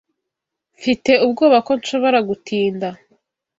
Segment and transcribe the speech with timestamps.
[0.77, 2.87] Mfite ubwoba ko nshobora gutinda.